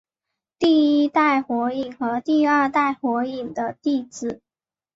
[0.57, 4.41] 第一代火影和第二代火影的弟子。